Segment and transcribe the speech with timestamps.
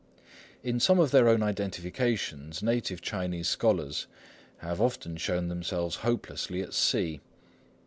[0.63, 4.07] In some of their own identifications native Chinese scholars
[4.57, 7.21] have often shown themselves hopelessly at sea.